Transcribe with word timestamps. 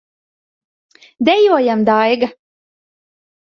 Dejojam, 1.29 1.85
Daiga! 1.91 2.33